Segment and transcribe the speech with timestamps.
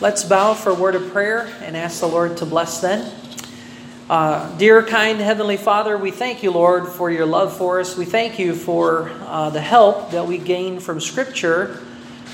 [0.00, 3.12] Let's bow for a word of prayer and ask the Lord to bless then.
[4.08, 7.98] Uh, dear, kind Heavenly Father, we thank you, Lord, for your love for us.
[7.98, 11.82] We thank you for uh, the help that we gain from Scripture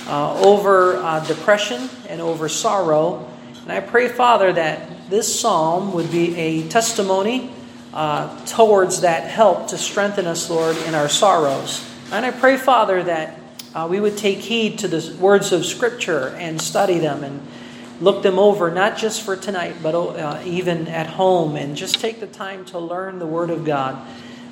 [0.06, 3.28] uh, over uh, depression and over sorrow.
[3.62, 7.50] And I pray, Father, that this psalm would be a testimony
[7.92, 11.84] uh, towards that help to strengthen us, Lord, in our sorrows.
[12.12, 13.40] And I pray, Father, that
[13.74, 17.46] uh, we would take heed to the words of Scripture and study them and
[18.00, 22.20] look them over, not just for tonight, but uh, even at home, and just take
[22.20, 23.96] the time to learn the Word of God.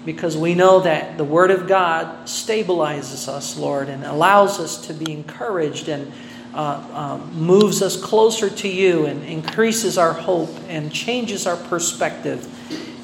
[0.05, 4.95] Because we know that the Word of God stabilizes us, Lord, and allows us to
[4.95, 6.12] be encouraged and
[6.54, 12.46] uh, um, moves us closer to you and increases our hope and changes our perspective.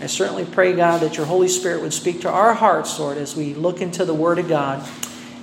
[0.03, 3.35] I certainly pray, God, that your Holy Spirit would speak to our hearts, Lord, as
[3.35, 4.89] we look into the Word of God.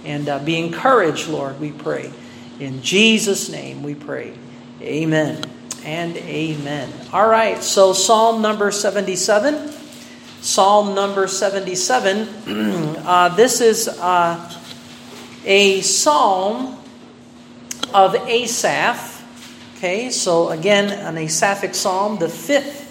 [0.06, 2.14] And uh, be encouraged, Lord, we pray.
[2.60, 4.34] In Jesus' name we pray.
[4.82, 5.44] Amen
[5.84, 6.92] and amen.
[7.12, 9.74] All right, so Psalm number 77.
[10.42, 12.28] Psalm number 77.
[13.06, 14.54] uh, this is uh,
[15.46, 16.78] a psalm
[17.94, 19.16] of Asaph.
[19.78, 22.86] Okay, so again, an Asaphic psalm, the fifth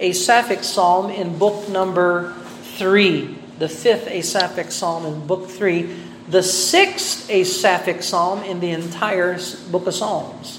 [0.00, 2.34] Asaphic psalm in book number
[2.76, 3.36] three.
[3.58, 5.94] The fifth Asaphic psalm in book three
[6.28, 9.38] the sixth Asaphic psalm in the entire
[9.70, 10.57] book of Psalms.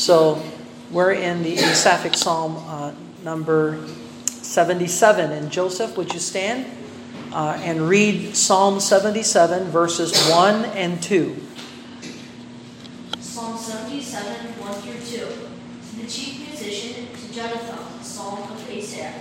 [0.00, 0.42] So
[0.90, 3.86] we're in the Asaphic psalm uh, number
[4.24, 5.30] 77.
[5.30, 6.64] And Joseph, would you stand
[7.34, 11.36] uh, and read Psalm 77, verses 1 and 2?
[13.18, 15.26] Psalm 77, 1 through 2.
[15.26, 19.14] To the chief musician, to Jonathan, psalm of Asaph.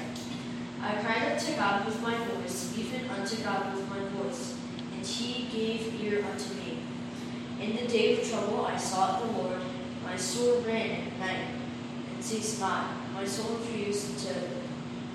[0.81, 4.55] I cried unto God with my voice, even unto God with my voice
[4.95, 6.79] and he gave ear unto me.
[7.59, 9.59] In the day of trouble I sought the Lord.
[10.09, 11.45] My soul ran at night
[12.15, 12.59] and ceased.
[12.59, 14.33] My soul refused to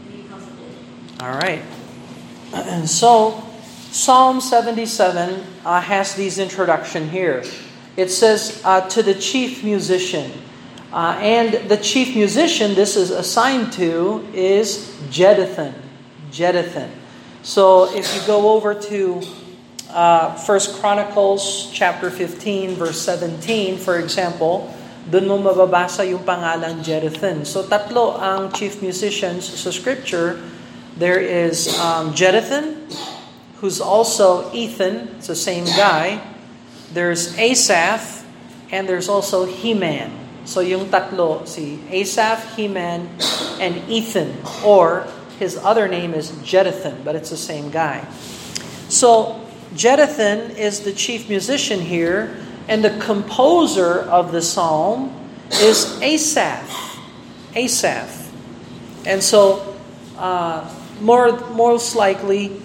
[0.08, 0.72] be comforted.
[1.18, 1.62] All right.
[2.52, 3.42] And so,
[3.90, 7.42] Psalm 77 uh, has these introduction here.
[7.96, 10.30] It says, uh, to the chief musician.
[10.92, 15.74] Uh, and the chief musician this is assigned to is Jeduthun.
[16.30, 16.88] Jeduthun.
[17.42, 19.22] So if you go over to
[19.90, 24.73] uh, First Chronicles chapter 15 verse 17 for example,
[25.04, 27.44] doon mo mababasa yung pangalan Jeduthun.
[27.44, 30.40] So tatlo ang chief musicians sa scripture.
[30.96, 32.88] There is um, Jeduthun,
[33.60, 36.22] who's also Ethan, it's the same guy.
[36.94, 38.22] There's Asaph,
[38.70, 40.12] and there's also Heman.
[40.44, 43.08] So yung tatlo, si Asaph, Heman,
[43.60, 45.08] and Ethan, or
[45.40, 48.06] his other name is Jeduthun, but it's the same guy.
[48.88, 49.40] So
[49.74, 52.36] Jeduthun is the chief musician here,
[52.68, 55.14] and the composer of the psalm
[55.52, 56.98] is Asaph.
[57.54, 58.30] Asaph.
[59.06, 59.76] And so,
[60.16, 62.60] uh, more most likely,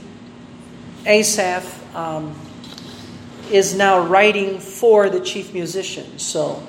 [1.06, 2.40] Asaph um,
[3.52, 6.18] is now writing for the chief musician.
[6.20, 6.64] So,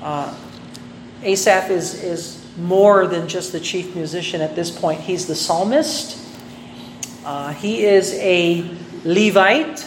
[0.00, 0.34] uh,
[1.22, 5.00] Asaph is, is more than just the chief musician at this point.
[5.00, 6.18] He's the psalmist.
[7.24, 8.64] Uh, he is a
[9.04, 9.86] Levite,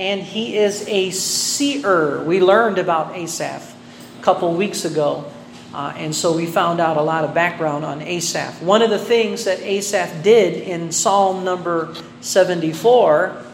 [0.00, 2.24] and he is a seer.
[2.24, 3.76] We learned about Asaph
[4.18, 5.30] a couple weeks ago,
[5.74, 8.62] uh, and so we found out a lot of background on Asaph.
[8.62, 13.44] One of the things that Asaph did in Psalm number 74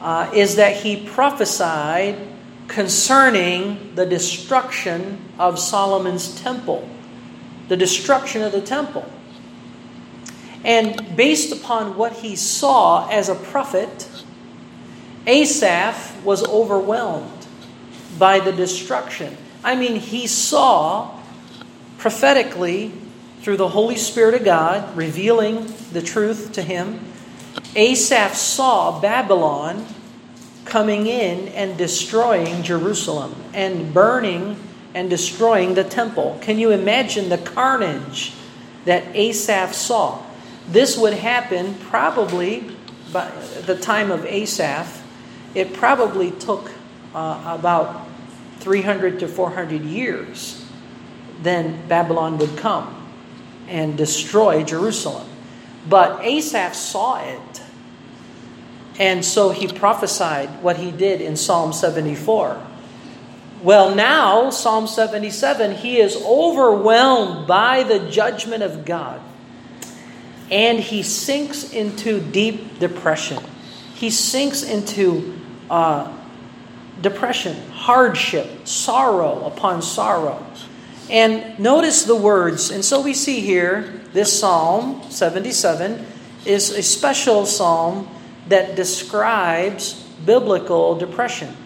[0.00, 2.28] uh, is that he prophesied
[2.68, 6.88] concerning the destruction of Solomon's temple,
[7.66, 9.04] the destruction of the temple.
[10.62, 14.09] And based upon what he saw as a prophet,
[15.26, 17.46] Asaph was overwhelmed
[18.18, 19.36] by the destruction.
[19.62, 21.18] I mean, he saw
[21.98, 22.92] prophetically
[23.42, 27.00] through the Holy Spirit of God revealing the truth to him.
[27.74, 29.86] Asaph saw Babylon
[30.64, 34.56] coming in and destroying Jerusalem and burning
[34.94, 36.38] and destroying the temple.
[36.40, 38.32] Can you imagine the carnage
[38.84, 40.22] that Asaph saw?
[40.68, 42.64] This would happen probably
[43.12, 43.30] by
[43.66, 44.99] the time of Asaph.
[45.54, 46.70] It probably took
[47.14, 48.06] uh, about
[48.58, 50.64] 300 to 400 years.
[51.42, 53.08] Then Babylon would come
[53.68, 55.26] and destroy Jerusalem.
[55.88, 57.62] But Asaph saw it.
[58.98, 62.66] And so he prophesied what he did in Psalm 74.
[63.62, 69.20] Well, now, Psalm 77, he is overwhelmed by the judgment of God
[70.50, 73.42] and he sinks into deep depression.
[73.94, 75.39] He sinks into
[75.70, 76.12] uh,
[77.00, 80.44] depression, hardship, sorrow upon sorrow.
[81.08, 82.70] And notice the words.
[82.70, 86.06] And so we see here, this Psalm 77
[86.44, 88.08] is a special psalm
[88.48, 89.94] that describes
[90.24, 91.56] biblical depression.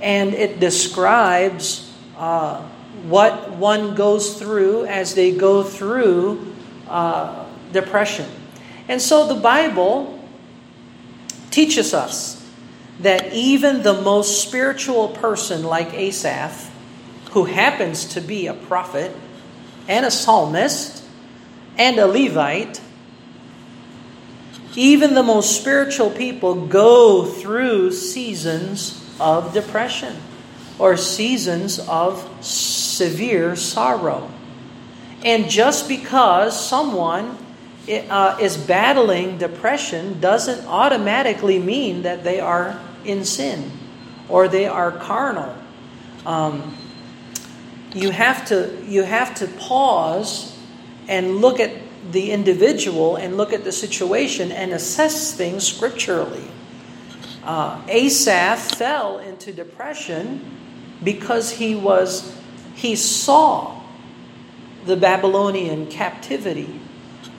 [0.00, 2.62] And it describes uh,
[3.04, 6.54] what one goes through as they go through
[6.88, 8.28] uh, depression.
[8.88, 10.18] And so the Bible
[11.50, 12.37] teaches us
[13.00, 16.70] that even the most spiritual person like Asaph,
[17.30, 19.14] who happens to be a prophet
[19.86, 21.04] and a psalmist
[21.76, 22.80] and a Levite,
[24.74, 30.16] even the most spiritual people go through seasons of depression
[30.78, 34.30] or seasons of severe sorrow.
[35.24, 37.36] And just because someone
[37.88, 43.72] uh, is battling depression doesn't automatically mean that they are in sin
[44.28, 45.56] or they are carnal.
[46.26, 46.76] Um,
[47.94, 50.56] you have to you have to pause
[51.08, 51.72] and look at
[52.12, 56.44] the individual and look at the situation and assess things scripturally.
[57.42, 60.44] Uh, Asaph fell into depression
[61.02, 62.36] because he was
[62.74, 63.82] he saw
[64.84, 66.80] the Babylonian captivity,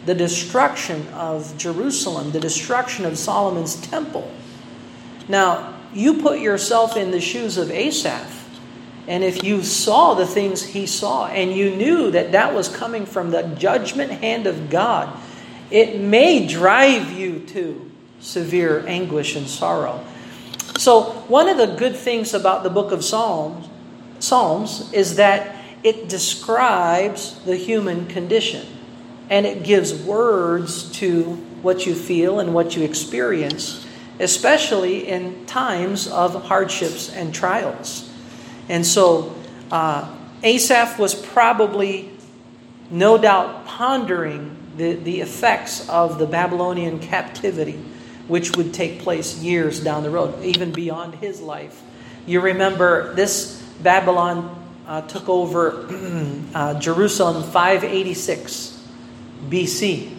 [0.05, 4.31] the destruction of Jerusalem, the destruction of Solomon's temple.
[5.29, 8.35] Now, you put yourself in the shoes of Asaph.
[9.07, 13.05] And if you saw the things he saw and you knew that that was coming
[13.05, 15.17] from the judgment hand of God,
[15.71, 17.89] it may drive you to
[18.19, 20.05] severe anguish and sorrow.
[20.77, 23.67] So, one of the good things about the book of Psalms,
[24.19, 28.65] Psalms is that it describes the human condition
[29.29, 31.23] and it gives words to
[31.61, 33.85] what you feel and what you experience,
[34.19, 38.09] especially in times of hardships and trials.
[38.67, 39.35] And so
[39.71, 40.13] uh,
[40.43, 42.11] Asaph was probably,
[42.89, 47.79] no doubt, pondering the, the effects of the Babylonian captivity,
[48.27, 51.81] which would take place years down the road, even beyond his life.
[52.25, 54.55] You remember this Babylon
[54.87, 55.87] uh, took over
[56.53, 58.87] uh, Jerusalem 586
[59.49, 60.09] BC.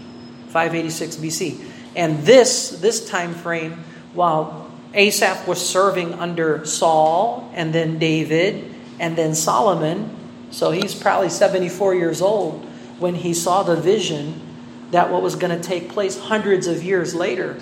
[0.49, 1.64] 586 BC.
[1.97, 3.82] And this, this time frame,
[4.12, 10.17] while Asaph was serving under Saul and then David and then Solomon.
[10.51, 12.65] So he's probably 74 years old
[12.99, 14.41] when he saw the vision
[14.91, 17.57] that what was going to take place hundreds of years later.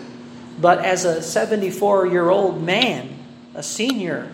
[0.60, 3.16] But as a 74 year old man,
[3.54, 4.30] a senior,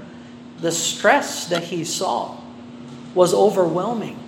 [0.60, 2.40] the stress that he saw
[3.14, 4.18] was overwhelming.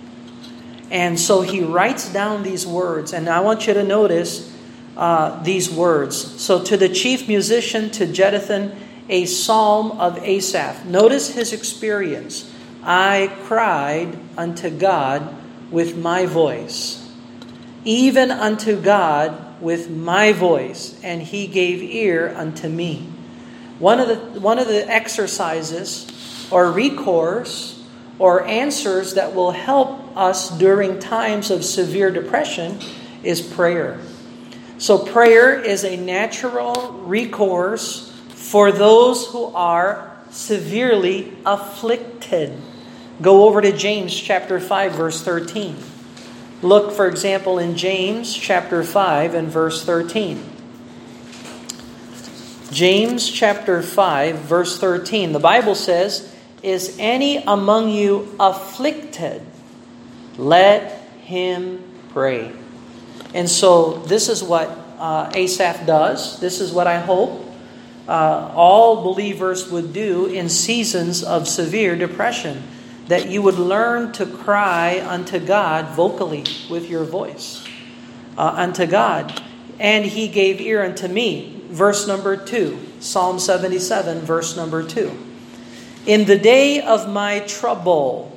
[0.89, 3.13] And so he writes down these words.
[3.13, 4.55] And I want you to notice
[4.97, 6.41] uh, these words.
[6.41, 8.75] So, to the chief musician, to Jeduthun,
[9.09, 10.85] a psalm of Asaph.
[10.85, 12.51] Notice his experience.
[12.83, 15.35] I cried unto God
[15.71, 17.09] with my voice,
[17.85, 23.07] even unto God with my voice, and he gave ear unto me.
[23.79, 27.83] One of the, one of the exercises or recourse
[28.17, 32.79] or answers that will help us during times of severe depression
[33.23, 33.99] is prayer.
[34.79, 42.53] So, prayer is a natural recourse for those who are severely afflicted.
[43.21, 45.75] Go over to James chapter 5 verse 13.
[46.61, 50.43] Look for example in James chapter 5 and verse 13.
[52.71, 55.31] James chapter 5 verse 13.
[55.31, 56.29] The Bible says,
[56.61, 59.41] "Is any among you afflicted?
[60.37, 62.51] Let him pray."
[63.33, 64.69] And so this is what
[64.99, 66.39] uh, Asaph does.
[66.39, 67.47] This is what I hope
[68.07, 72.63] uh, all believers would do in seasons of severe depression.
[73.07, 77.65] That you would learn to cry unto God vocally with your voice.
[78.37, 79.41] Uh, unto God.
[79.79, 81.61] And he gave ear unto me.
[81.69, 82.79] Verse number 2.
[82.99, 85.17] Psalm 77, verse number 2.
[86.05, 88.36] In the day of my trouble,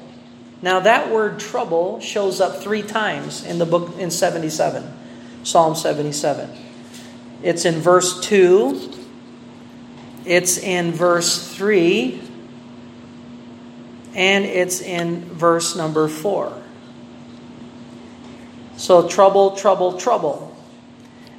[0.63, 4.85] now, that word trouble shows up three times in the book in 77,
[5.43, 6.51] Psalm 77.
[7.43, 8.93] It's in verse 2,
[10.27, 12.21] it's in verse 3,
[14.15, 16.63] and it's in verse number 4.
[18.77, 20.55] So, trouble, trouble, trouble.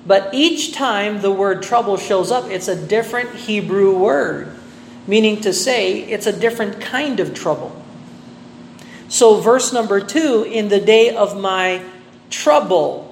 [0.03, 4.55] But each time the word trouble shows up, it's a different Hebrew word,
[5.05, 7.80] meaning to say it's a different kind of trouble.
[9.11, 11.83] So, verse number two, in the day of my
[12.31, 13.11] trouble,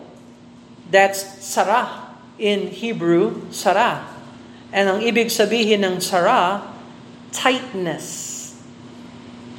[0.90, 4.08] that's sarah in Hebrew, sarah.
[4.72, 6.64] And ang ibig sabihin ng sarah,
[7.36, 8.56] tightness.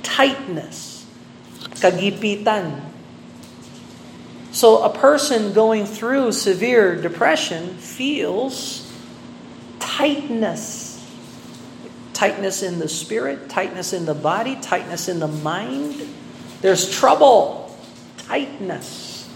[0.01, 0.91] Tightness.
[1.81, 2.85] kagipitan.
[4.53, 8.85] So a person going through severe depression feels
[9.79, 11.01] tightness.
[12.13, 15.97] Tightness in the spirit, tightness in the body, tightness in the mind.
[16.61, 17.75] There's trouble,
[18.19, 19.29] tightness.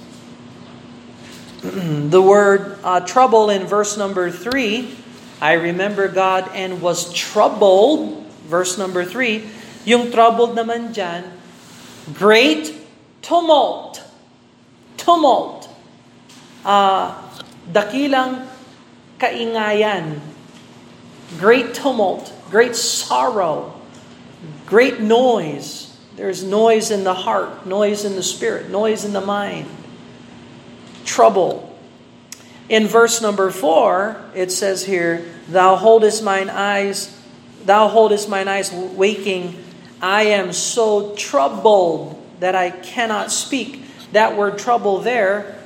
[1.64, 4.94] the word uh, trouble in verse number three,
[5.40, 8.20] I remember God and was troubled.
[8.44, 9.48] Verse number three,
[9.88, 11.24] yung troubled naman dyan,
[12.12, 12.76] great
[13.24, 14.04] tumult.
[15.00, 15.68] Tumult.
[16.64, 17.16] Uh,
[17.72, 18.44] dakilang
[19.16, 20.20] kaingayan.
[21.40, 22.32] Great tumult.
[22.52, 23.72] Great sorrow.
[24.68, 25.83] Great noise.
[26.16, 29.68] There's noise in the heart, noise in the spirit, noise in the mind.
[31.04, 31.76] Trouble.
[32.68, 37.20] In verse number four, it says here, Thou holdest mine eyes,
[37.64, 39.62] thou holdest mine eyes waking.
[40.00, 43.82] I am so troubled that I cannot speak.
[44.12, 45.58] That word trouble there,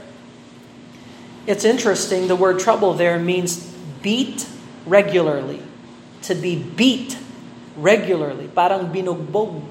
[1.47, 2.28] it's interesting.
[2.28, 3.57] The word trouble there means
[4.02, 4.47] beat
[4.87, 5.62] regularly.
[6.23, 7.17] To be beat
[7.76, 8.49] regularly.
[8.49, 9.62] Parang binugbog.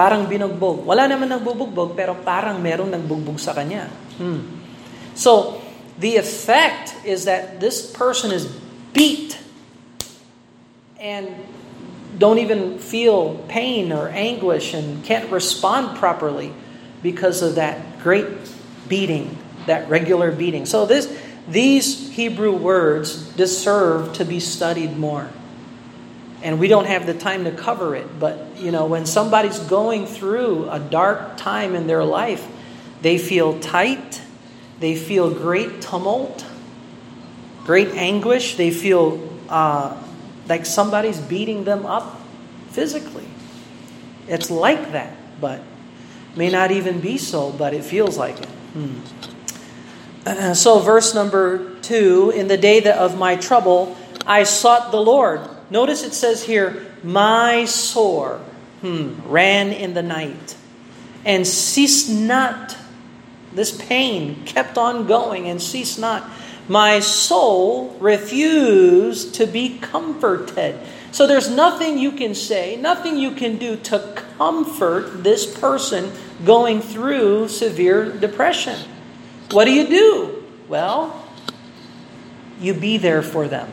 [0.00, 0.88] Parang binugbog.
[0.88, 3.92] Wala naman nagbubugbog, pero parang merong nagbugbog sa kanya.
[4.16, 4.40] Hmm.
[5.12, 5.60] So,
[6.00, 8.48] the effect is that this person is
[8.96, 9.36] beat
[10.96, 11.28] and
[12.16, 16.52] don't even feel pain or anguish and can't respond properly
[17.02, 18.26] because of that great
[18.88, 20.66] beating, that regular beating.
[20.66, 21.08] So this
[21.48, 25.30] these Hebrew words deserve to be studied more.
[26.42, 30.06] And we don't have the time to cover it, but you know, when somebody's going
[30.06, 32.46] through a dark time in their life,
[33.02, 34.22] they feel tight,
[34.78, 36.44] they feel great tumult,
[37.64, 38.56] great anguish.
[38.56, 39.96] They feel uh,
[40.48, 42.20] like somebody's beating them up
[42.70, 43.28] physically.
[44.26, 45.62] It's like that, but
[46.36, 48.48] may not even be so, but it feels like it.
[48.48, 49.00] Hmm.
[50.54, 55.40] So, verse number two in the day that of my trouble, I sought the Lord.
[55.70, 58.38] Notice it says here, my sore
[58.80, 60.56] hmm, ran in the night
[61.24, 62.76] and ceased not
[63.52, 66.28] this pain kept on going and ceased not.
[66.68, 70.78] My soul refused to be comforted.
[71.10, 76.12] So there's nothing you can say, nothing you can do to comfort this person
[76.44, 78.78] going through severe depression.
[79.50, 80.44] What do you do?
[80.68, 81.26] Well,
[82.60, 83.72] you be there for them.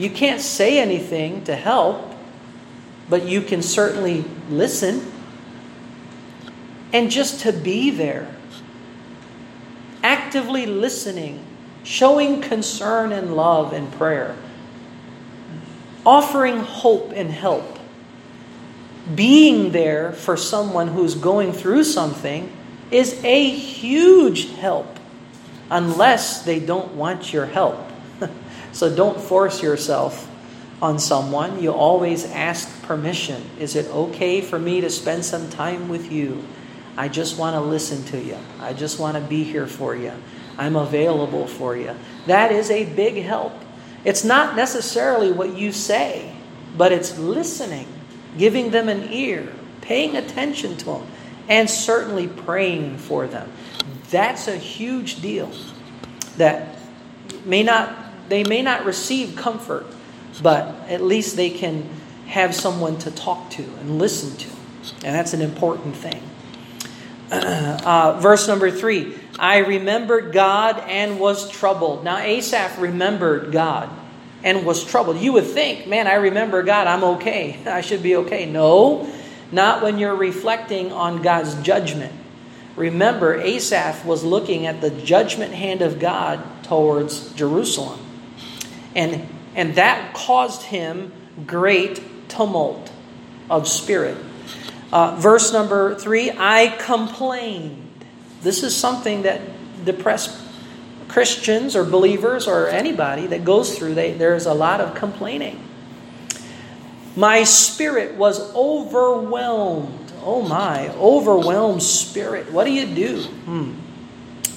[0.00, 2.14] You can't say anything to help,
[3.10, 5.12] but you can certainly listen.
[6.90, 8.34] And just to be there
[10.02, 11.44] actively listening,
[11.84, 14.34] showing concern and love and prayer,
[16.06, 17.78] offering hope and help,
[19.14, 22.50] being there for someone who's going through something
[22.90, 24.98] is a huge help
[25.70, 27.89] unless they don't want your help.
[28.72, 30.28] So don't force yourself
[30.82, 31.62] on someone.
[31.62, 33.42] You always ask permission.
[33.58, 36.44] Is it okay for me to spend some time with you?
[36.96, 38.36] I just want to listen to you.
[38.60, 40.12] I just want to be here for you.
[40.58, 41.94] I'm available for you.
[42.26, 43.52] That is a big help.
[44.04, 46.34] It's not necessarily what you say,
[46.76, 47.86] but it's listening,
[48.38, 51.06] giving them an ear, paying attention to them,
[51.48, 53.50] and certainly praying for them.
[54.10, 55.50] That's a huge deal
[56.36, 56.78] that
[57.44, 57.94] may not
[58.30, 59.84] they may not receive comfort,
[60.42, 61.86] but at least they can
[62.28, 64.48] have someone to talk to and listen to.
[65.04, 66.22] And that's an important thing.
[67.32, 72.02] Uh, verse number three I remembered God and was troubled.
[72.02, 73.88] Now, Asaph remembered God
[74.42, 75.18] and was troubled.
[75.18, 77.56] You would think, man, I remember God, I'm okay.
[77.66, 78.46] I should be okay.
[78.46, 79.10] No,
[79.52, 82.12] not when you're reflecting on God's judgment.
[82.74, 88.00] Remember, Asaph was looking at the judgment hand of God towards Jerusalem.
[88.94, 91.12] And, and that caused him
[91.46, 92.92] great tumult
[93.48, 94.16] of spirit.
[94.92, 97.88] Uh, verse number three I complained.
[98.42, 99.40] This is something that
[99.84, 100.40] depressed
[101.10, 105.62] Christians or believers or anybody that goes through, they, there's a lot of complaining.
[107.16, 110.12] My spirit was overwhelmed.
[110.22, 112.52] Oh my, overwhelmed spirit.
[112.52, 113.22] What do you do?
[113.22, 113.74] Hmm.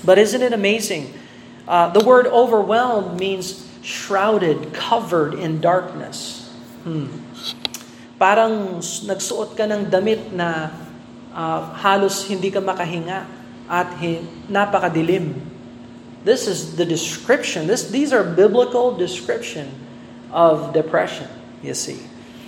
[0.05, 1.13] But isn't it amazing?
[1.67, 6.49] Uh, the word overwhelmed means shrouded, covered in darkness.
[6.87, 7.11] Hmm.
[8.17, 10.71] Parang nagsuot ka ng damit na
[11.35, 13.27] uh, halos hindi ka makahinga
[13.67, 13.91] at
[14.47, 15.35] napakadilim.
[16.23, 17.67] This is the description.
[17.67, 19.67] This, these are biblical description
[20.31, 21.27] of depression,
[21.59, 21.99] you see.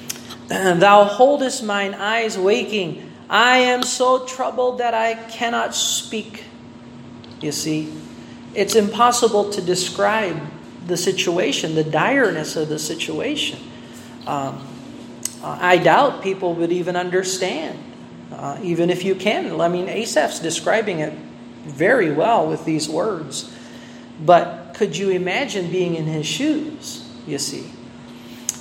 [0.47, 3.11] Thou holdest mine eyes waking.
[3.27, 6.45] I am so troubled that I cannot speak.
[7.41, 7.91] You see,
[8.55, 10.39] it's impossible to describe
[10.85, 13.59] the situation, the direness of the situation.
[14.27, 14.65] Um,
[15.43, 17.77] I doubt people would even understand,
[18.31, 19.59] uh, even if you can.
[19.61, 21.13] I mean, Asaph's describing it
[21.65, 23.51] very well with these words.
[24.19, 27.71] But could you imagine being in his shoes, you see?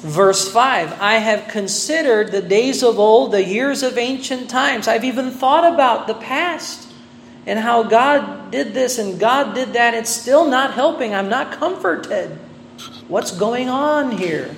[0.05, 4.87] Verse 5 I have considered the days of old, the years of ancient times.
[4.87, 6.89] I've even thought about the past
[7.47, 9.95] and how God did this and God did that.
[9.95, 11.15] It's still not helping.
[11.15, 12.31] I'm not comforted.
[13.09, 14.55] What's going on here?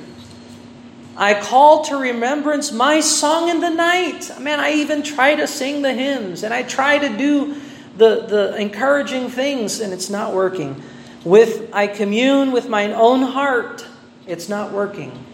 [1.16, 4.30] I call to remembrance my song in the night.
[4.38, 7.54] Man, I even try to sing the hymns and I try to do
[7.96, 10.82] the, the encouraging things and it's not working.
[11.24, 13.86] With I commune with mine own heart,
[14.26, 15.24] it's not working.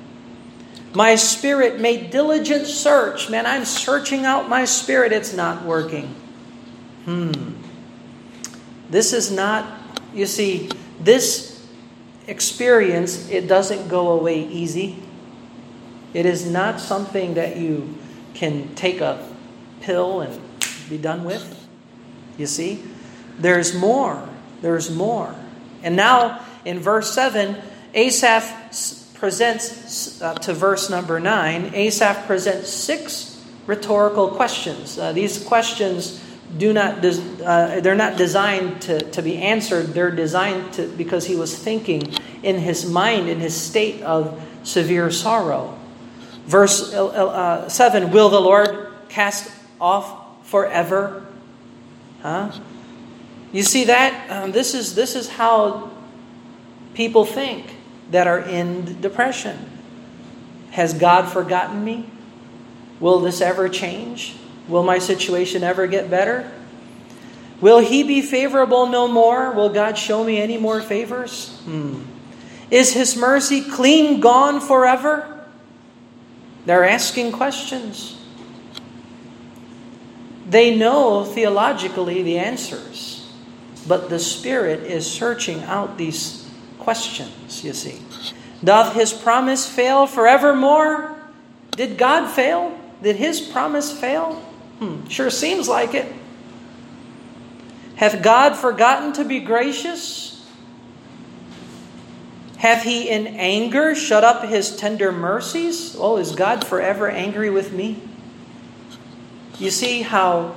[0.95, 3.29] My spirit made diligent search.
[3.29, 5.13] Man, I'm searching out my spirit.
[5.13, 6.15] It's not working.
[7.05, 7.53] Hmm.
[8.91, 9.67] This is not,
[10.15, 11.67] you see, this
[12.27, 15.03] experience, it doesn't go away easy.
[16.15, 17.97] It is not something that you
[18.35, 19.29] can take a
[19.81, 20.41] pill and
[20.89, 21.67] be done with.
[22.39, 22.83] You see?
[23.39, 24.29] There's more.
[24.61, 25.35] There's more.
[25.83, 27.57] And now in verse 7,
[27.95, 34.99] Asaph presents uh, to verse number 9, Asaph presents six rhetorical questions.
[34.99, 36.23] Uh, these questions
[36.57, 39.89] do not uh, they're not designed to, to be answered.
[39.89, 45.11] They're designed to because he was thinking in his mind in his state of severe
[45.11, 45.79] sorrow.
[46.47, 51.25] Verse uh, uh, 7, will the Lord cast off forever?
[52.21, 52.53] Huh?
[53.53, 54.31] You see that?
[54.31, 55.91] Um, this is this is how
[56.95, 57.77] people think
[58.11, 59.59] that are in depression.
[60.71, 62.09] Has God forgotten me?
[62.99, 64.37] Will this ever change?
[64.69, 66.51] Will my situation ever get better?
[67.61, 69.53] Will He be favorable no more?
[69.53, 71.59] Will God show me any more favors?
[71.65, 72.03] Hmm.
[72.71, 75.47] Is His mercy clean gone forever?
[76.67, 78.19] They're asking questions.
[80.49, 83.33] They know theologically the answers,
[83.89, 86.49] but the Spirit is searching out these
[86.79, 88.01] questions, you see.
[88.63, 91.17] Doth his promise fail forevermore?
[91.73, 92.79] Did God fail?
[93.03, 94.43] Did his promise fail?
[94.79, 96.13] Hmm, sure seems like it.
[97.97, 100.45] Hath God forgotten to be gracious?
[102.59, 105.97] Hath he in anger shut up his tender mercies?
[105.99, 108.03] Oh, is God forever angry with me?
[109.59, 110.57] You see how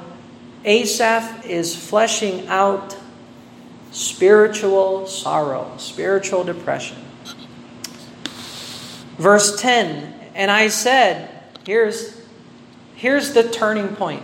[0.63, 2.97] Asaph is fleshing out
[3.91, 6.97] spiritual sorrow, spiritual depression.
[9.17, 11.29] Verse 10, and I said,
[11.65, 12.14] here's,
[13.05, 14.23] here's the turning point.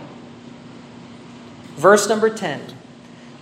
[1.76, 2.60] Verse number 10.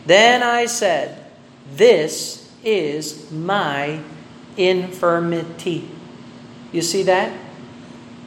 [0.05, 1.25] Then I said,
[1.73, 4.03] This is my
[4.59, 5.89] infirmity.
[6.73, 7.33] You see that?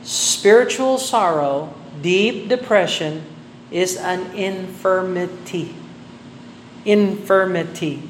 [0.01, 3.23] Spiritual sorrow, deep depression
[3.69, 5.75] is an infirmity
[6.85, 8.01] infirmity.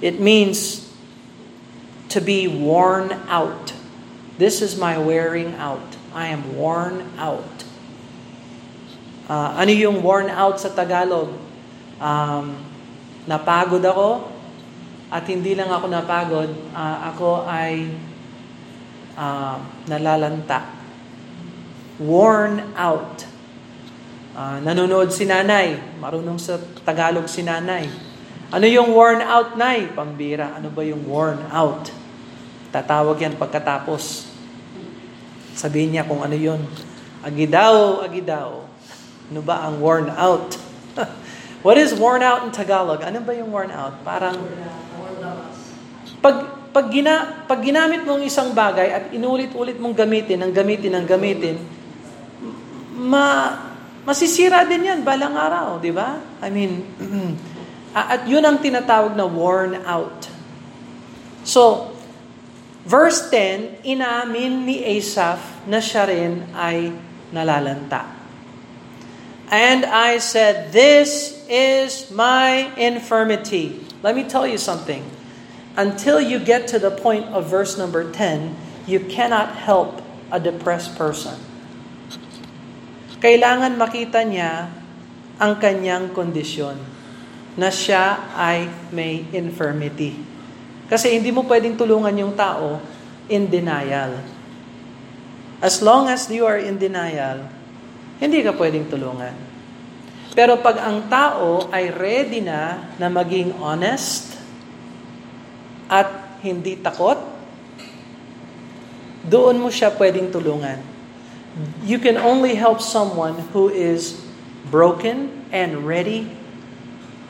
[0.00, 0.92] It means
[2.10, 3.72] to be worn out.
[4.36, 5.96] This is my wearing out.
[6.12, 7.53] I am worn out.
[9.24, 11.32] Uh, ano yung worn out sa Tagalog?
[11.96, 12.60] Um,
[13.24, 14.28] napagod ako
[15.08, 17.88] at hindi lang ako napagod, uh, ako ay
[19.16, 19.56] uh,
[19.86, 20.74] nalalanta.
[22.02, 23.22] Worn out.
[24.34, 25.78] Uh, nanonood si nanay.
[26.02, 27.86] Marunong sa Tagalog si nanay.
[28.50, 29.88] Ano yung worn out, nay?
[29.94, 30.58] Pambira.
[30.58, 31.88] Ano ba yung worn out?
[32.74, 34.26] Tatawag yan pagkatapos.
[35.54, 36.58] Sabihin niya kung ano yun.
[37.22, 38.66] Agidaw, agidaw.
[39.32, 40.58] Ano ba ang worn out?
[41.64, 43.00] What is worn out in Tagalog?
[43.00, 44.04] Ano ba yung worn out?
[44.04, 44.36] Parang
[46.20, 46.36] pag
[46.74, 51.62] pag, gina, pag ginamit mong isang bagay at inulit-ulit mong gamitin, ang gamitin, ang gamitin,
[52.98, 53.54] ma
[54.04, 56.20] Masisira din yan balang araw, di ba?
[56.44, 56.84] I mean,
[57.96, 60.28] at yun ang tinatawag na worn out.
[61.40, 61.88] So,
[62.84, 66.92] verse 10, inamin ni Asaph na siya rin ay
[67.32, 68.04] nalalanta.
[69.50, 73.80] And I said, This is my infirmity.
[74.02, 75.04] Let me tell you something.
[75.76, 80.94] Until you get to the point of verse number 10, you cannot help a depressed
[80.96, 81.34] person
[83.24, 84.68] kailangan makita niya
[85.40, 86.76] ang kanyang kondisyon
[87.56, 90.12] na siya ay may infirmity.
[90.92, 92.84] Kasi hindi mo pwedeng tulungan yung tao
[93.32, 94.20] in denial.
[95.64, 97.48] As long as you are in denial,
[98.18, 99.34] hindi ka pwedeng tulungan.
[100.34, 104.34] Pero pag ang tao ay ready na na maging honest
[105.86, 107.16] at hindi takot,
[109.24, 110.82] doon mo siya pwedeng tulungan.
[111.86, 114.18] You can only help someone who is
[114.68, 116.26] broken and ready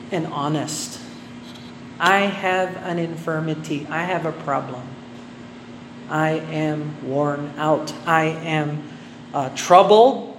[0.08, 0.98] and honest.
[2.00, 3.86] I have an infirmity.
[3.86, 4.82] I have a problem.
[6.10, 7.92] I am worn out.
[8.06, 8.82] I am
[9.32, 10.33] uh, troubled.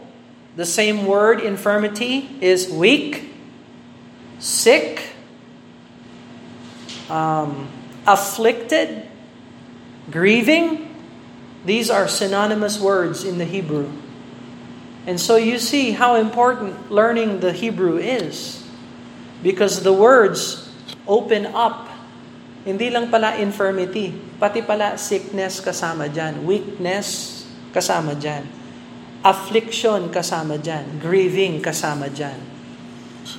[0.55, 3.27] The same word, infirmity, is weak,
[4.39, 5.11] sick,
[7.09, 7.67] um,
[8.07, 9.07] afflicted,
[10.09, 10.95] grieving.
[11.65, 13.91] These are synonymous words in the Hebrew.
[15.05, 18.63] And so you see how important learning the Hebrew is.
[19.43, 20.71] Because the words
[21.07, 21.89] open up.
[22.65, 24.09] Hindi lang pala infirmity,
[24.41, 28.41] pati pala sickness kasama dyan, weakness kasama dyan,
[29.25, 32.37] affliction kasama dyan, grieving kasama dyan.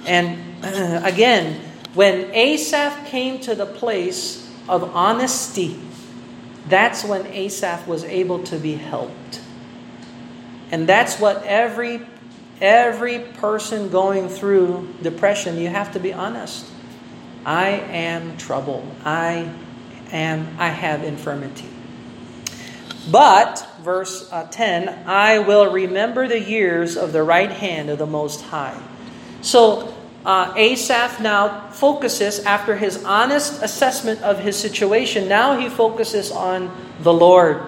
[0.05, 1.63] And uh, again,
[1.95, 5.79] when Asaph came to the place of honesty,
[6.69, 9.41] that's when Asaph was able to be helped.
[10.71, 12.03] And that's what every
[12.61, 16.67] every person going through depression, you have to be honest.
[17.45, 18.85] I am troubled.
[19.05, 19.49] I
[20.11, 21.69] am I have infirmity.
[23.11, 28.07] But verse uh, 10, I will remember the years of the right hand of the
[28.07, 28.77] most high.
[29.43, 29.95] So
[30.25, 36.77] uh, Asaph now focuses, after his honest assessment of his situation, now he focuses on
[36.99, 37.63] the Lord.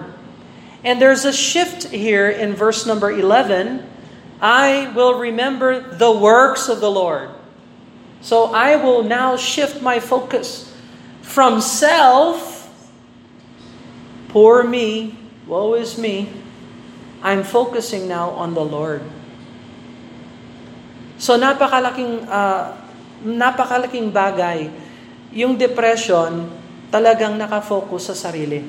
[0.83, 3.87] And there's a shift here in verse number 11.
[4.41, 7.29] I will remember the works of the Lord.
[8.19, 10.69] So I will now shift my focus
[11.21, 12.91] from self,
[14.27, 15.18] poor me,
[15.49, 16.29] woe is me,
[17.25, 19.01] I'm focusing now on the Lord.
[21.17, 22.77] So napakalaking uh,
[23.25, 24.71] napakalaking bagay
[25.35, 26.47] yung depression
[26.93, 28.63] talagang nakafocus sa sarili.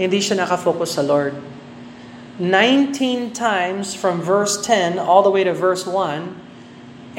[0.00, 1.36] Hindi siya nakafocus sa Lord.
[2.40, 6.32] 19 times from verse 10 all the way to verse 1,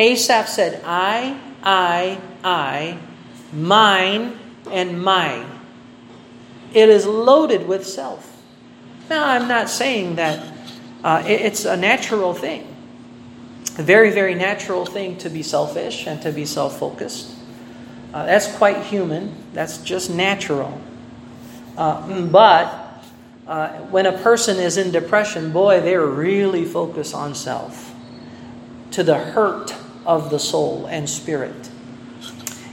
[0.01, 2.97] Asaph said, I, I, I,
[3.53, 4.33] mine,
[4.65, 5.45] and my.
[6.73, 8.41] It is loaded with self.
[9.09, 10.53] Now, I'm not saying that
[11.03, 12.71] uh, it's a natural thing
[13.77, 17.35] a very, very natural thing to be selfish and to be self focused.
[18.13, 20.79] Uh, that's quite human, that's just natural.
[21.77, 23.03] Uh, but
[23.47, 27.93] uh, when a person is in depression, boy, they're really focused on self
[28.91, 29.73] to the hurt
[30.05, 31.69] of the soul and spirit.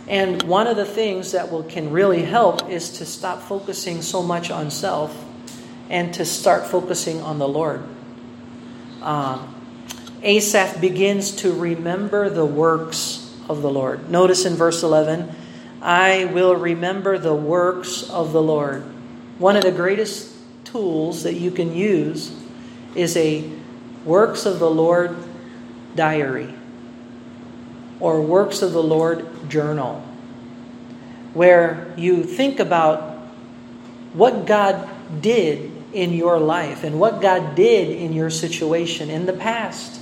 [0.08, 4.22] And one of the things that will, can really help is to stop focusing so
[4.22, 5.24] much on self
[5.90, 7.82] and to start focusing on the Lord.
[9.02, 9.54] Um,
[10.22, 14.10] Asaph begins to remember the works of the Lord.
[14.10, 15.30] Notice in verse 11,
[15.82, 18.82] I will remember the works of the Lord.
[19.38, 22.34] One of the greatest tools that you can use
[22.94, 23.48] is a
[24.04, 25.16] works of the Lord
[25.94, 26.52] diary
[28.00, 30.04] or works of the Lord journal,
[31.34, 33.18] where you think about
[34.12, 34.88] what God
[35.20, 40.00] did in your life and what God did in your situation in the past.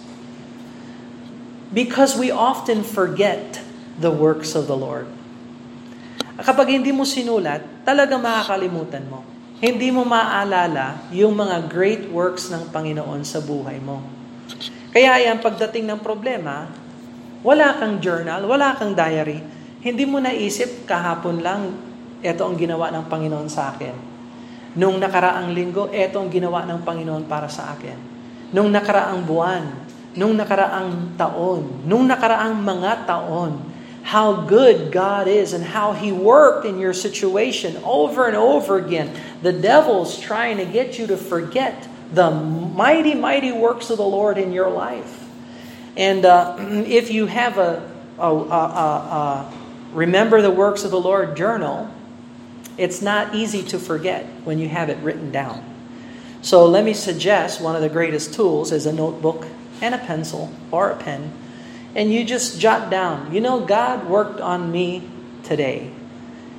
[1.71, 3.63] Because we often forget
[3.99, 5.07] the works of the Lord.
[6.37, 9.25] Kapag hindi mo sinulat, talaga makakalimutan mo.
[9.57, 14.05] Hindi mo maaalala yung mga great works ng Panginoon sa buhay mo.
[14.93, 16.69] Kaya yan, pagdating ng problema,
[17.47, 19.39] wala kang journal, wala kang diary,
[19.79, 21.79] hindi mo naisip kahapon lang,
[22.19, 23.95] ito ang ginawa ng Panginoon sa akin.
[24.75, 27.95] Nung nakaraang linggo, ito ang ginawa ng Panginoon para sa akin.
[28.51, 29.63] Nung nakaraang buwan,
[30.19, 33.63] nung nakaraang taon, nung nakaraang mga taon,
[34.11, 39.15] how good God is and how He worked in your situation over and over again.
[39.47, 42.27] The devil's trying to get you to forget the
[42.75, 45.26] mighty, mighty works of the Lord in your life.
[45.97, 49.53] And uh, if you have a, a, a, a
[49.93, 51.91] remember the works of the Lord journal,
[52.77, 55.65] it's not easy to forget when you have it written down.
[56.43, 59.47] So let me suggest one of the greatest tools is a notebook
[59.81, 61.33] and a pencil or a pen,
[61.95, 65.09] and you just jot down, you know, God worked on me
[65.43, 65.91] today.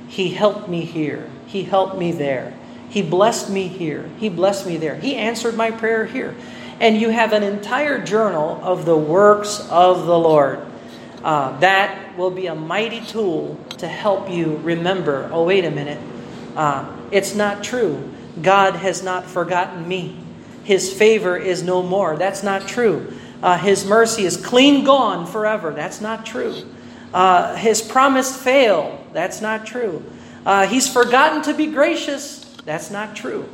[0.08, 1.30] He helped me here.
[1.46, 2.54] He helped me there.
[2.88, 4.08] He blessed me here.
[4.18, 4.96] He blessed me there.
[4.96, 6.34] He answered my prayer here.
[6.80, 10.60] And you have an entire journal of the works of the Lord.
[11.24, 15.98] Uh, that will be a mighty tool to help you remember oh, wait a minute.
[16.56, 18.12] Uh, it's not true
[18.42, 20.16] God has not forgotten me.
[20.64, 22.16] His favor is no more.
[22.16, 23.12] That's not true.
[23.42, 25.70] Uh, his mercy is clean gone forever.
[25.72, 26.64] That's not true.
[27.12, 28.98] Uh, his promise failed.
[29.12, 30.04] That's not true.
[30.44, 32.44] Uh, he's forgotten to be gracious.
[32.64, 33.48] That's not true.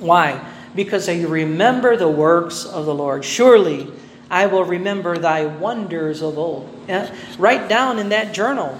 [0.00, 0.44] Why?
[0.74, 3.24] Because I remember the works of the Lord.
[3.24, 3.88] Surely
[4.30, 6.68] I will remember thy wonders of old.
[6.88, 7.12] Eh?
[7.38, 8.78] write down in that journal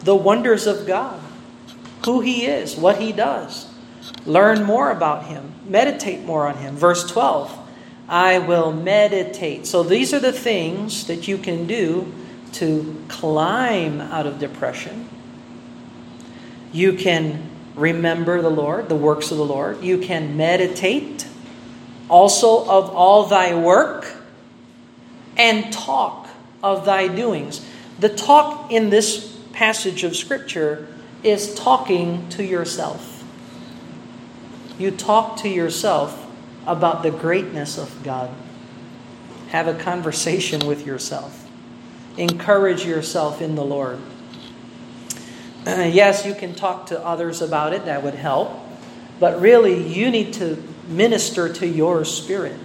[0.00, 1.20] the wonders of God,
[2.04, 3.68] who he is, what he does.
[4.24, 6.76] Learn more about him, meditate more on him.
[6.76, 7.66] Verse 12
[8.08, 9.66] I will meditate.
[9.66, 12.10] So these are the things that you can do
[12.52, 15.08] to climb out of depression.
[16.72, 17.47] You can
[17.78, 19.82] remember the Lord, the works of the Lord.
[19.82, 21.26] You can meditate
[22.08, 24.12] also of all thy work
[25.36, 26.28] and talk
[26.62, 27.64] of thy doings.
[27.98, 30.88] The talk in this passage of Scripture
[31.22, 33.24] is talking to yourself.
[34.78, 36.26] You talk to yourself
[36.66, 38.30] about the greatness of God.
[39.48, 41.48] Have a conversation with yourself.
[42.16, 43.98] Encourage yourself in the Lord.
[45.92, 48.58] Yes, you can talk to others about it, that would help.
[49.20, 52.56] But really, you need to minister to your spirit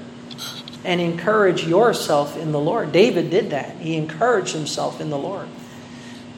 [0.85, 2.91] and encourage yourself in the Lord.
[2.91, 3.77] David did that.
[3.77, 5.47] He encouraged himself in the Lord.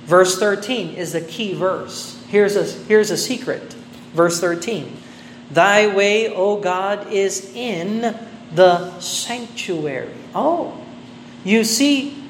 [0.06, 2.20] Verse 13 is a key verse.
[2.30, 3.74] Here's a, here's a secret.
[4.14, 4.98] Verse 13
[5.52, 8.18] Thy way, O God, is in
[8.54, 10.14] the sanctuary.
[10.34, 10.82] Oh,
[11.44, 12.24] you see,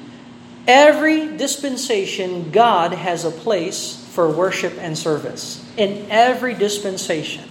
[0.66, 5.62] every dispensation, God has a place for worship and service.
[5.76, 7.44] In every dispensation.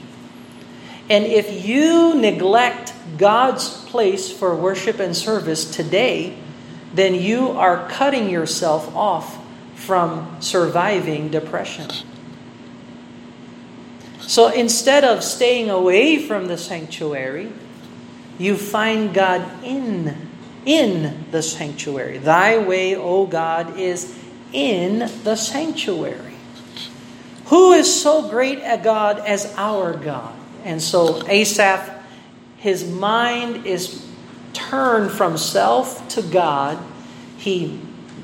[1.11, 6.35] And if you neglect God's place for worship and service today,
[6.91, 9.37] then you are cutting yourself off
[9.75, 11.91] from surviving depression.
[14.21, 17.51] So instead of staying away from the sanctuary,
[18.39, 20.31] you find God in
[20.65, 22.17] in the sanctuary.
[22.17, 24.17] Thy way, O God, is
[24.51, 26.34] in the sanctuary.
[27.45, 30.35] Who is so great a God as our God?
[30.63, 31.89] And so Asaph,
[32.57, 34.05] his mind is
[34.53, 36.79] turned from self to God.
[37.37, 37.79] He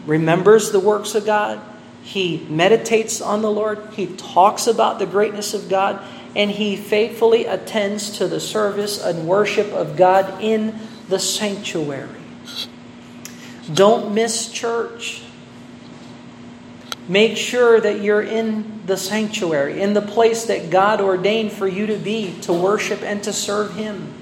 [0.05, 1.61] remembers the works of God.
[2.03, 6.01] He meditates on the Lord, he talks about the greatness of God,
[6.35, 10.79] and he faithfully attends to the service and worship of God in
[11.09, 12.09] the sanctuary.
[13.71, 15.21] Don't miss church.
[17.07, 21.87] Make sure that you're in the sanctuary, in the place that God ordained for you
[21.87, 24.13] to be, to worship and to serve Him.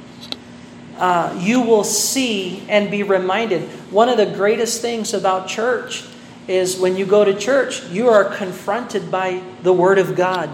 [0.97, 3.61] Uh, you will see and be reminded.
[3.91, 6.03] One of the greatest things about church
[6.47, 10.49] is when you go to church, you are confronted by the Word of God.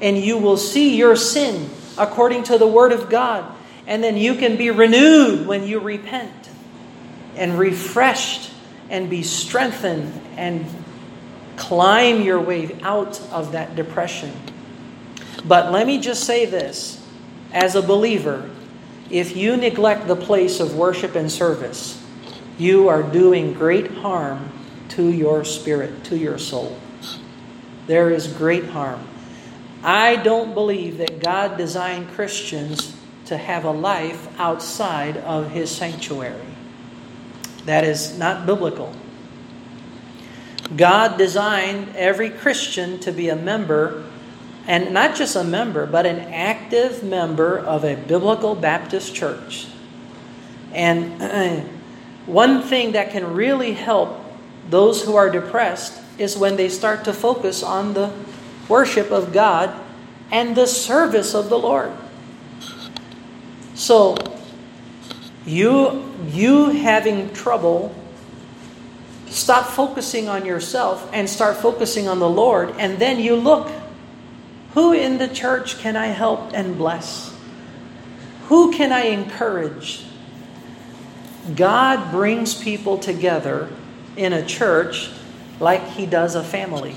[0.00, 3.52] And you will see your sin according to the Word of God.
[3.86, 6.50] And then you can be renewed when you repent
[7.36, 8.50] and refreshed
[8.90, 10.66] and be strengthened and
[11.56, 14.32] climb your way out of that depression.
[15.44, 17.04] But let me just say this
[17.52, 18.50] as a believer,
[19.10, 22.02] if you neglect the place of worship and service,
[22.58, 24.50] you are doing great harm
[24.90, 26.78] to your spirit, to your soul.
[27.86, 29.06] There is great harm.
[29.82, 36.40] I don't believe that God designed Christians to have a life outside of His sanctuary.
[37.66, 38.94] That is not biblical.
[40.76, 44.04] God designed every Christian to be a member,
[44.66, 49.66] and not just a member, but an active member of a biblical Baptist church.
[50.72, 51.68] And
[52.26, 54.18] one thing that can really help
[54.70, 58.12] those who are depressed is when they start to focus on the
[58.68, 59.78] worship of God
[60.30, 61.92] and the service of the Lord.
[63.74, 64.16] So,
[65.44, 67.94] you you having trouble
[69.34, 73.70] stop focusing on yourself and start focusing on the Lord and then you look
[74.74, 77.32] who in the church can I help and bless?
[78.48, 80.04] Who can I encourage?
[81.54, 83.68] God brings people together
[84.16, 85.10] in a church
[85.60, 86.96] like he does a family.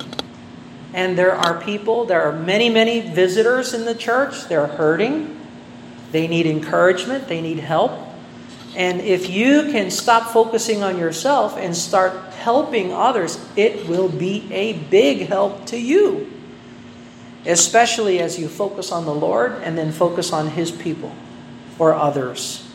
[0.93, 4.45] And there are people, there are many, many visitors in the church.
[4.45, 5.39] They're hurting.
[6.12, 7.28] They need encouragement.
[7.28, 8.07] They need help.
[8.78, 14.48] And if you can stop focusing on yourself and start helping others, it will be
[14.54, 16.32] a big help to you.
[17.44, 21.12] Especially as you focus on the Lord and then focus on His people
[21.80, 22.70] or others.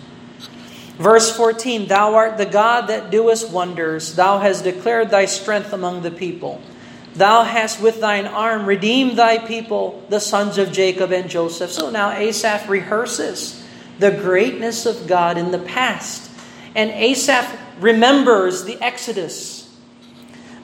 [0.99, 4.17] Verse 14 Thou art the God that doest wonders.
[4.17, 6.61] Thou hast declared thy strength among the people.
[7.15, 11.71] Thou hast with thine arm redeemed thy people, the sons of Jacob and Joseph.
[11.71, 13.62] So now Asaph rehearses
[14.03, 16.29] the greatness of God in the past.
[16.75, 19.73] And Asaph remembers the Exodus.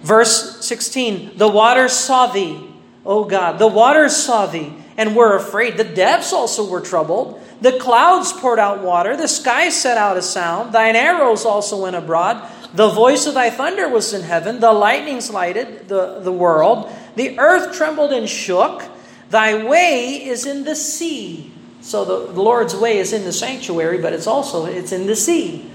[0.02, 2.68] Verse 16 The waters saw thee,
[3.06, 3.60] O God.
[3.60, 5.76] The waters saw thee and were afraid.
[5.76, 7.40] The depths also were troubled.
[7.60, 9.16] The clouds poured out water.
[9.16, 10.72] The sky set out a sound.
[10.72, 12.42] Thine arrows also went abroad.
[12.74, 17.38] The voice of thy thunder was in heaven, the lightnings lighted the, the world, the
[17.38, 18.82] earth trembled and shook.
[19.30, 21.52] Thy way is in the sea.
[21.80, 25.16] So the, the Lord's way is in the sanctuary, but it's also it's in the
[25.16, 25.70] sea.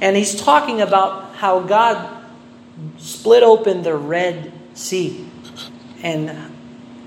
[0.00, 2.24] And he's talking about how God
[2.98, 5.28] split open the Red Sea.
[6.02, 6.52] And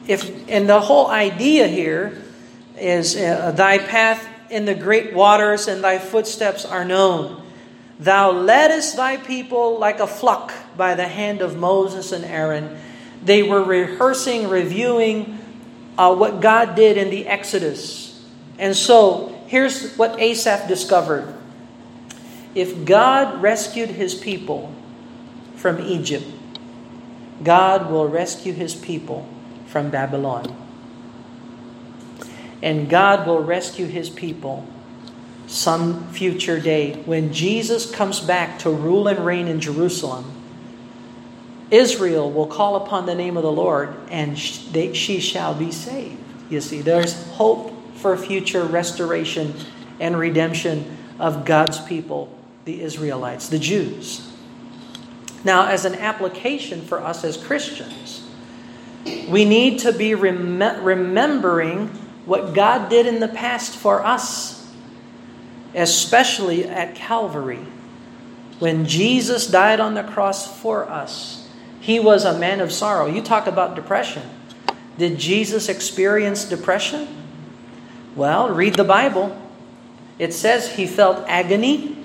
[0.07, 2.21] if and the whole idea here
[2.77, 7.41] is uh, thy path in the great waters and thy footsteps are known.
[7.99, 12.77] Thou leddest thy people like a flock by the hand of Moses and Aaron.
[13.23, 15.37] They were rehearsing, reviewing
[15.97, 18.00] uh, what God did in the Exodus.
[18.62, 21.34] And so, here's what Asaph discovered.
[22.54, 24.71] If God rescued his people
[25.56, 26.26] from Egypt,
[27.43, 29.28] God will rescue his people
[29.65, 30.56] from Babylon.
[32.62, 34.67] And God will rescue his people
[35.47, 40.32] some future day when Jesus comes back to rule and reign in Jerusalem.
[41.71, 46.17] Israel will call upon the name of the Lord and she shall be saved.
[46.52, 47.70] You see, there's hope
[48.01, 49.53] for future restoration
[49.99, 52.35] and redemption of God's people,
[52.65, 54.27] the Israelites, the Jews.
[55.43, 58.27] Now, as an application for us as Christians,
[59.27, 61.87] we need to be rem- remembering
[62.25, 64.61] what God did in the past for us
[65.73, 67.65] especially at Calvary.
[68.59, 73.07] When Jesus died on the cross for us, he was a man of sorrow.
[73.07, 74.23] You talk about depression.
[74.97, 77.07] Did Jesus experience depression?
[78.15, 79.38] Well, read the Bible.
[80.19, 81.97] It says he felt agony.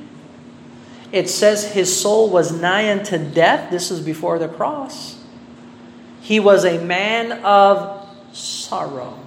[1.13, 3.71] It says his soul was nigh unto death.
[3.71, 5.23] This is before the cross.
[6.21, 9.19] He was a man of sorrow.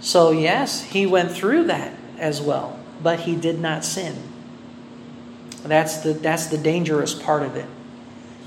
[0.00, 4.16] So, yes, he went through that as well but he did not sin.
[5.62, 7.66] That's the, that's the dangerous part of it.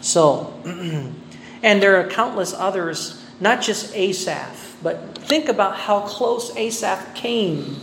[0.02, 7.16] So, and there are countless others, not just Asaph, but think about how close Asaph
[7.16, 7.78] came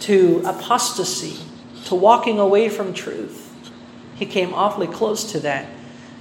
[0.00, 1.38] to apostasy,
[1.84, 3.42] to walking away from truth.
[4.16, 5.68] He came awfully close to that.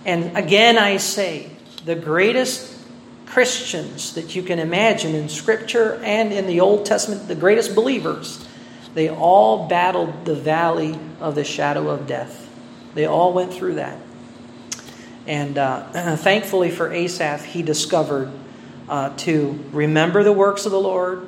[0.06, 1.50] And again, I say,
[1.86, 2.76] the greatest
[3.26, 8.45] Christians that you can imagine in Scripture and in the Old Testament, the greatest believers,
[8.93, 12.50] they all battled the valley of the shadow of death.
[12.93, 14.00] They all went through that.
[15.28, 18.32] And uh, thankfully for Asaph, he discovered
[18.88, 21.28] uh, to remember the works of the Lord,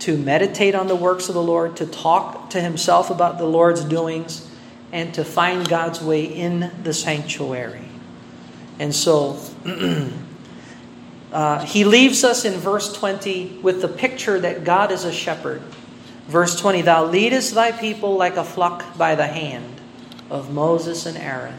[0.00, 3.84] to meditate on the works of the Lord, to talk to himself about the Lord's
[3.84, 4.50] doings,
[4.92, 7.84] and to find God's way in the sanctuary.
[8.78, 9.38] And so
[11.32, 15.62] uh, he leaves us in verse 20 with the picture that God is a shepherd.
[16.28, 19.80] Verse 20 Thou leadest thy people like a flock by the hand
[20.30, 21.54] of Moses and Aaron.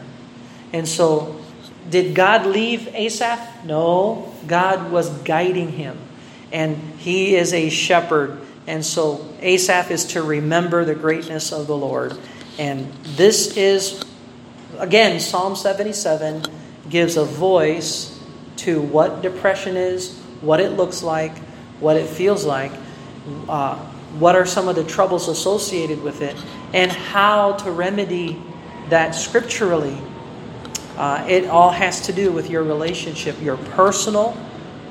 [0.72, 1.40] And so,
[1.88, 3.64] did God leave Asaph?
[3.64, 5.98] No, God was guiding him.
[6.52, 8.38] And he is a shepherd.
[8.66, 12.16] And so, Asaph is to remember the greatness of the Lord.
[12.58, 14.02] And this is,
[14.78, 16.44] again, Psalm 77
[16.88, 18.18] gives a voice
[18.58, 21.36] to what depression is, what it looks like,
[21.78, 22.72] what it feels like.
[23.48, 23.76] Uh,
[24.18, 26.36] what are some of the troubles associated with it,
[26.72, 28.40] and how to remedy
[28.88, 29.98] that scripturally.
[30.96, 34.36] Uh, it all has to do with your relationship, your personal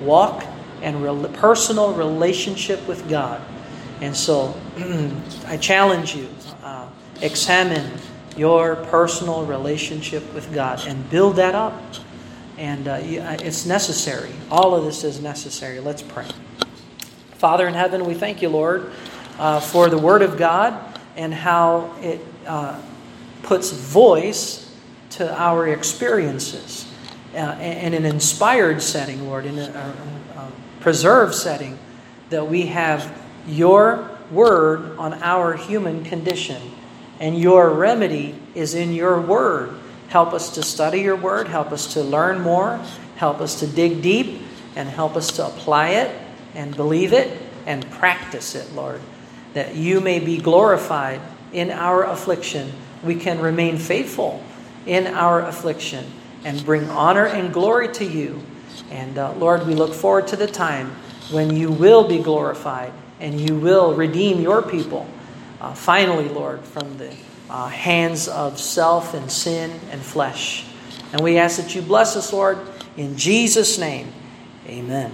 [0.01, 0.45] walk
[0.81, 3.41] and re- personal relationship with God.
[4.01, 4.55] And so
[5.47, 6.29] I challenge you
[6.63, 6.87] uh,
[7.21, 7.99] examine
[8.37, 11.81] your personal relationship with God and build that up.
[12.57, 14.31] And uh, it's necessary.
[14.51, 15.79] All of this is necessary.
[15.79, 16.27] Let's pray.
[17.33, 18.91] Father in heaven, we thank you, Lord
[19.37, 22.79] uh, for the Word of God and how it uh,
[23.43, 24.64] puts voice
[25.17, 26.87] to our experiences
[27.33, 29.63] uh, in an inspired setting, Lord, in a,
[30.35, 31.77] a, a preserved setting,
[32.29, 33.11] that we have
[33.47, 36.61] your Word on our human condition.
[37.19, 39.73] And your remedy is in your Word.
[40.09, 42.83] Help us to study your Word, help us to learn more,
[43.17, 44.41] help us to dig deep,
[44.75, 46.15] and help us to apply it
[46.53, 49.01] and believe it and practice it, Lord
[49.55, 52.71] that you may be glorified in our affliction.
[53.03, 54.43] We can remain faithful
[54.85, 56.05] in our affliction
[56.43, 58.41] and bring honor and glory to you
[58.91, 60.91] And uh, Lord, we look forward to the time
[61.31, 65.07] when you will be glorified and you will redeem your people,
[65.61, 67.13] uh, finally, Lord, from the
[67.49, 70.65] uh, hands of self and sin and flesh.
[71.13, 72.59] And we ask that you bless us, Lord,
[72.97, 74.11] in Jesus' name.
[74.67, 75.11] Amen.